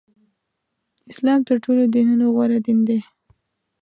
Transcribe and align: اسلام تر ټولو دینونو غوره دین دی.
اسلام 1.11 1.39
تر 1.47 1.55
ټولو 1.63 1.81
دینونو 1.93 2.25
غوره 2.35 2.59
دین 2.65 2.79
دی. 2.87 2.99